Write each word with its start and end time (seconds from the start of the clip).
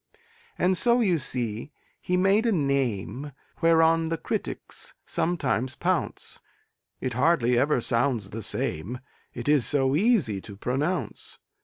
And 0.57 0.79
so, 0.79 0.99
you 0.99 1.19
see, 1.19 1.71
he 2.01 2.17
made 2.17 2.47
a 2.47 2.51
name 2.51 3.33
Whereon 3.61 4.09
the 4.09 4.17
critics 4.17 4.95
sometimes 5.05 5.75
pounce; 5.75 6.39
It 6.99 7.13
hardly 7.13 7.55
ever 7.55 7.79
sounds 7.81 8.31
the 8.31 8.41
same, 8.41 8.97
It 9.35 9.47
is 9.47 9.63
so 9.67 9.95
easy 9.95 10.41
to 10.41 10.57
pronounce. 10.57 11.37